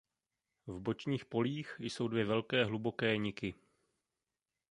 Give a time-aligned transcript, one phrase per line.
[0.67, 3.55] V bočních polích jsou dvě velké hluboké niky.